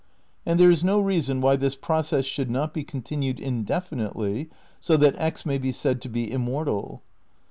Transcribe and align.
And 0.47 0.59
there 0.59 0.71
is 0.71 0.83
no 0.83 0.99
reason 0.99 1.41
why 1.41 1.55
this 1.57 1.75
process 1.75 2.25
should 2.25 2.49
not 2.49 2.73
be 2.73 2.83
continued 2.83 3.39
indefinitely, 3.39 4.49
so 4.79 4.97
that 4.97 5.13
X 5.19 5.45
may 5.45 5.59
be 5.59 5.71
said 5.71 6.01
to 6.01 6.09
be 6.09 6.31
immortal. 6.31 7.03